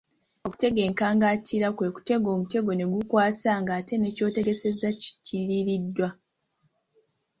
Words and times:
Okutega 0.45 0.79
enkangantira 0.87 1.67
kwe 1.75 1.87
kutega 1.95 2.27
omutego 2.35 2.69
ne 2.73 2.85
gutakwasa 2.91 3.51
ngate 3.61 3.93
ne 3.97 4.09
ky'otegesezza 4.15 4.87
kiriiriddwa. 5.25 6.07